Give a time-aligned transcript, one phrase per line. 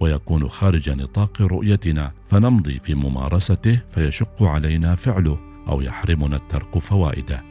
[0.00, 7.42] ويكون خارج نطاق رؤيتنا فنمضي في ممارسته فيشق علينا فعله أو يحرمنا الترك فوائده.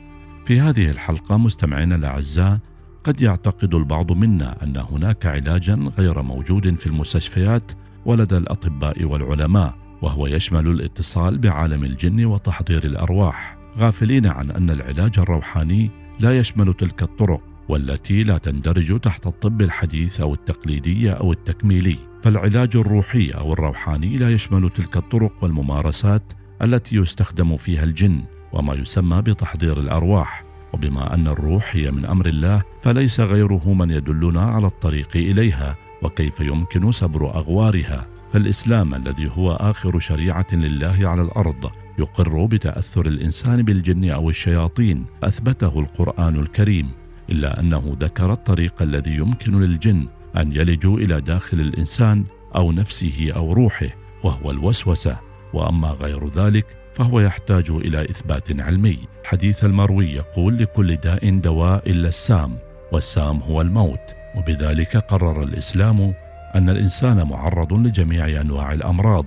[0.45, 2.59] في هذه الحلقة مستمعينا الأعزاء
[3.03, 7.71] قد يعتقد البعض منا أن هناك علاجا غير موجود في المستشفيات
[8.05, 15.91] ولدى الأطباء والعلماء وهو يشمل الاتصال بعالم الجن وتحضير الأرواح غافلين عن أن العلاج الروحاني
[16.19, 22.75] لا يشمل تلك الطرق والتي لا تندرج تحت الطب الحديث أو التقليدي أو التكميلي فالعلاج
[22.75, 29.79] الروحي أو الروحاني لا يشمل تلك الطرق والممارسات التي يستخدم فيها الجن وما يسمى بتحضير
[29.79, 30.43] الأرواح.
[30.73, 36.39] وبما أن الروح هي من أمر الله فليس غيره من يدلنا على الطريق إليها وكيف
[36.39, 44.09] يمكن صبر أغوارها؟ فالإسلام الذي هو آخر شريعة لله على الأرض يقر بتأثر الإنسان بالجن
[44.09, 46.89] أو الشياطين أثبته القرآن الكريم.
[47.29, 53.53] إلا أنه ذكر الطريق الذي يمكن للجن أن يلجوا إلى داخل الإنسان أو نفسه أو
[53.53, 53.89] روحه
[54.23, 55.17] وهو الوسوسة.
[55.53, 58.99] وأما غير ذلك فهو يحتاج إلى إثبات علمي.
[59.25, 62.57] حديث المروي يقول لكل داء دواء إلا السام
[62.91, 64.15] والسام هو الموت.
[64.35, 66.13] وبذلك قرر الإسلام
[66.55, 69.25] أن الإنسان معرض لجميع أنواع الأمراض.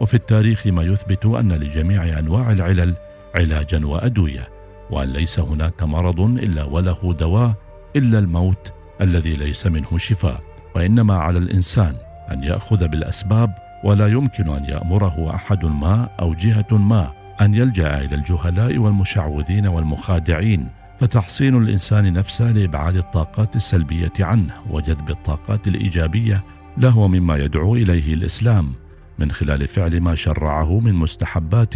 [0.00, 2.94] وفي التاريخ ما يثبت أن لجميع أنواع العلل
[3.38, 4.48] علاجا وأدوية.
[4.90, 7.54] وأن ليس هناك مرض إلا وله دواء
[7.96, 10.42] إلا الموت الذي ليس منه شفاء
[10.74, 11.94] وإنما على الإنسان
[12.32, 18.14] أن يأخذ بالأسباب ولا يمكن أن يأمره أحد ما أو جهة ما أن يلجأ إلى
[18.14, 20.68] الجهلاء والمشعوذين والمخادعين.
[21.00, 26.44] فتحصين الإنسان نفسه لإبعاد الطاقات السلبية عنه وجذب الطاقات الإيجابية
[26.78, 28.72] لهو مما يدعو إليه الإسلام.
[29.18, 31.74] من خلال فعل ما شرعه من مستحبات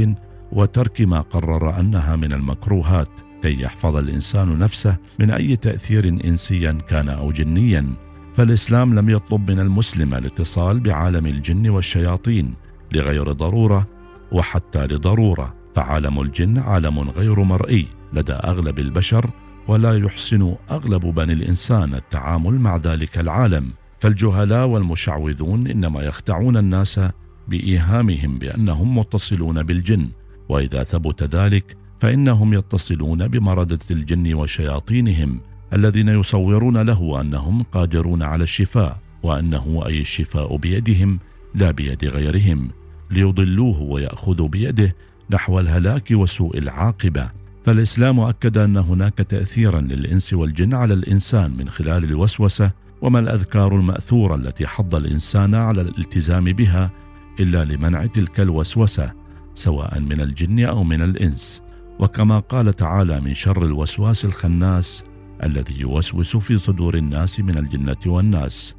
[0.53, 3.30] وترك ما قرر أنها من المكروهات.
[3.43, 7.87] كي يحفظ الإنسان نفسه من أي تأثير انسيا كان أو جنيا.
[8.35, 12.55] فالإسلام لم يطلب من المسلم الاتصال بعالم الجن والشياطين
[12.93, 13.87] لغير ضرورة
[14.33, 15.55] وحتى لضرورة.
[15.75, 19.31] فعالم الجن عالم غير مرئي لدى أغلب البشر
[19.69, 23.71] ولا يحسن أغلب بني الإنسان التعامل مع ذلك العالم.
[23.99, 27.01] فالجهلاء والمشعوذون إنما يخدعون الناس
[27.49, 30.09] بإيهامهم بأنهم متصلون بالجن.
[30.49, 35.41] وإذا ثبت ذلك فإنهم يتصلون بمرده الجن وشياطينهم
[35.73, 41.19] الذين يصورون له أنهم قادرون على الشفاء وأنه أي الشفاء بيدهم
[41.55, 42.71] لا بيد غيرهم
[43.11, 44.97] ليضلوه ويأخذوا بيده
[45.31, 47.31] نحو الهلاك وسوء العاقبة.
[47.65, 52.71] فالإسلام أكد أن هناك تاثيرا للإنس والجن على الإنسان من خلال الوسوسة
[53.03, 56.91] وما الأذكار المأثورة التي حض الإنسان على الالتزام بها
[57.41, 59.13] إلا لمنع تلك الوسوسة
[59.55, 61.63] سواء من الجن أو من الإنس.
[62.01, 65.05] وكما قال تعالى من شر الوسواس الخناس
[65.43, 68.75] الذي يوسوس في صدور الناس من الجنة والناس.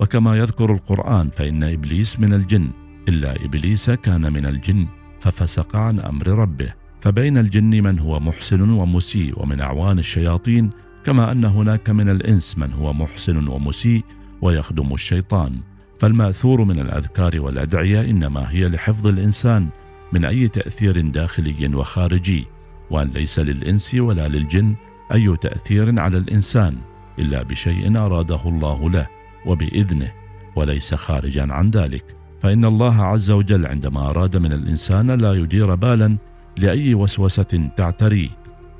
[0.00, 2.70] وكما يذكر القرآن فإن إبليس من الجن
[3.08, 4.86] إلا إبليس كان من الجن
[5.20, 6.72] ففسق عن أمر ربه.
[7.00, 10.70] فبين الجن من هو محسن ومسيء ومن أعوان الشياطين
[11.04, 14.04] كما أن هناك من الإنس من هو محسن ومسيء
[14.42, 15.60] ويخدم الشيطان.
[15.98, 19.68] فالمأثور من الأذكار والأدعية إنما هي لحفظ الإنسان
[20.12, 22.55] من أي تأثير داخلي وخارجي.
[22.90, 24.74] وأن ليس للإنس ولا للجن
[25.14, 26.76] أي تأثير على الإنسان
[27.18, 29.06] إلا بشيء أراده الله له
[29.46, 30.12] وبإذنه
[30.56, 32.16] وليس خارجا عن ذلك.
[32.42, 36.16] فإن الله عز وجل عندما أراد من الإنسان لا يدير بالا
[36.58, 38.28] لأي وسوسة تعتريه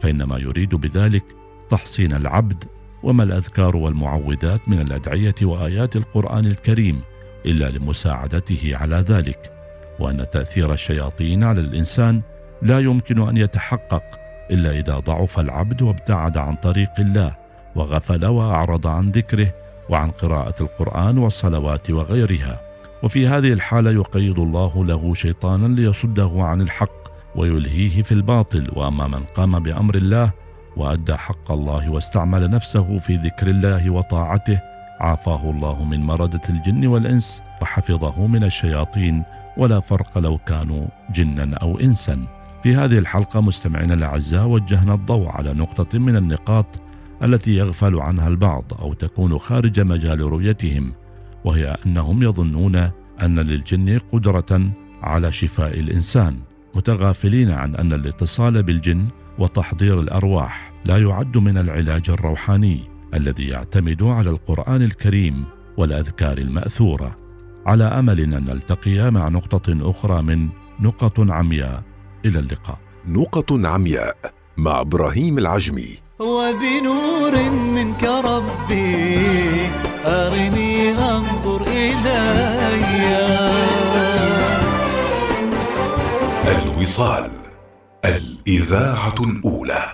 [0.01, 1.25] فإنما يريد بذلك
[1.71, 2.65] تحصين العبد
[3.03, 7.01] وما الأذكار والمعوذات من الأدعية وآيات القرآن الكريم
[7.47, 9.53] إلا لمساعدته على ذلك
[10.01, 12.23] وأن تأثير الشياطين على الإنسان
[12.63, 14.03] لا يمكن أن يتحقق
[14.51, 17.35] إلا إذا ضعف العبد وابتعد عن طريق الله
[17.75, 19.55] وغفل وأعرض عن ذكره
[19.89, 22.61] وعن قراءة القرآن والصلوات وغيرها.
[23.03, 28.71] وفي هذه الحالة يقيد الله له شيطانا ليصده عن الحق ويلهيه في الباطل.
[28.77, 30.31] وأما من قام بأمر الله
[30.77, 34.61] وأدى حق الله واستعمل نفسه في ذكر الله وطاعته
[35.01, 39.23] عافاه الله من مرده الجن والإنس وحفظه من الشياطين.
[39.57, 42.36] ولا فرق لو كانوا جنا أو انسا.
[42.67, 46.67] في هذه الحلقة مستمعينا الأعزاء وجهنا الضوء على نقطة من النقاط
[47.23, 50.93] التي يغفل عنها البعض أو تكون خارج مجال رؤيتهم
[51.45, 52.77] وهي أنهم يظنون
[53.23, 54.71] أن للجن قدرة
[55.03, 56.39] على شفاء الإنسان
[56.75, 59.07] متغافلين عن أن الاتصال بالجن
[59.39, 62.81] وتحضير الأرواح لا يعد من العلاج الروحاني
[63.15, 65.45] الذي يعتمد على القرآن الكريم
[65.77, 67.17] والأذكار المأثورة.
[67.67, 70.49] على امل أن نلتقي مع نقطة أخرى من
[70.81, 71.96] نقط عمياء.
[72.27, 72.79] إلى اللقاء.
[73.09, 74.17] نقط عمياء
[74.57, 75.99] مع إبراهيم العجمي.
[76.19, 79.19] وبنور منك ربي
[80.07, 82.67] أرني أنظر إلي.
[86.63, 87.31] الوصال
[88.05, 89.86] الإذاعة الأولى.